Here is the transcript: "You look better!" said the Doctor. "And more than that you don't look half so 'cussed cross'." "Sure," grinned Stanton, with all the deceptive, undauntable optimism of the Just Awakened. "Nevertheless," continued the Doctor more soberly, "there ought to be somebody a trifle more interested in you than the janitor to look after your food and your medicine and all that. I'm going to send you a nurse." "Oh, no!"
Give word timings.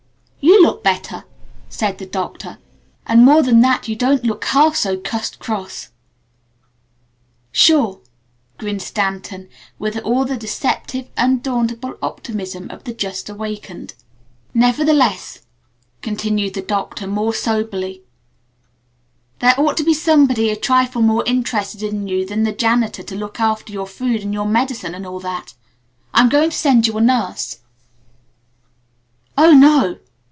"You 0.43 0.61
look 0.63 0.83
better!" 0.83 1.25
said 1.69 1.97
the 1.99 2.05
Doctor. 2.05 2.57
"And 3.05 3.23
more 3.23 3.41
than 3.43 3.61
that 3.61 3.87
you 3.87 3.95
don't 3.95 4.23
look 4.23 4.45
half 4.45 4.75
so 4.75 4.97
'cussed 4.97 5.37
cross'." 5.39 5.89
"Sure," 7.51 8.01
grinned 8.57 8.81
Stanton, 8.81 9.47
with 9.79 9.97
all 9.99 10.25
the 10.25 10.37
deceptive, 10.37 11.09
undauntable 11.15 11.95
optimism 12.01 12.69
of 12.71 12.83
the 12.85 12.93
Just 12.93 13.29
Awakened. 13.29 13.93
"Nevertheless," 14.53 15.39
continued 16.01 16.55
the 16.55 16.61
Doctor 16.63 17.05
more 17.07 17.33
soberly, 17.35 18.01
"there 19.39 19.53
ought 19.59 19.77
to 19.77 19.83
be 19.83 19.93
somebody 19.93 20.49
a 20.49 20.55
trifle 20.55 21.01
more 21.03 21.23
interested 21.27 21.83
in 21.83 22.07
you 22.07 22.25
than 22.25 22.43
the 22.43 22.51
janitor 22.53 23.03
to 23.03 23.15
look 23.15 23.39
after 23.39 23.71
your 23.71 23.87
food 23.87 24.21
and 24.23 24.33
your 24.33 24.47
medicine 24.47 24.95
and 24.95 25.05
all 25.05 25.19
that. 25.19 25.53
I'm 26.15 26.29
going 26.29 26.49
to 26.49 26.55
send 26.57 26.87
you 26.87 26.97
a 26.97 27.01
nurse." 27.01 27.59
"Oh, 29.37 29.53
no!" 29.53 29.99